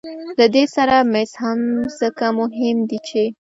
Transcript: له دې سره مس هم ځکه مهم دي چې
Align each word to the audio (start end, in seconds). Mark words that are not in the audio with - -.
له 0.39 0.45
دې 0.53 0.63
سره 0.75 0.95
مس 1.11 1.31
هم 1.43 1.59
ځکه 1.99 2.25
مهم 2.39 2.77
دي 2.89 2.99
چې 3.07 3.23